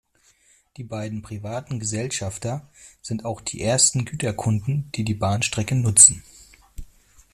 [0.77, 2.67] Die beiden privaten Gesellschafter
[3.03, 6.23] sind auch die ersten Güterkunden, die die Bahnstrecke nutzen.